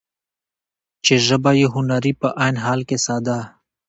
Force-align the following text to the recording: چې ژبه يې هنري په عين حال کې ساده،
چې 1.05 1.13
ژبه 1.27 1.51
يې 1.59 1.67
هنري 1.73 2.13
په 2.21 2.27
عين 2.41 2.55
حال 2.63 2.79
کې 2.89 2.97
ساده، 3.05 3.39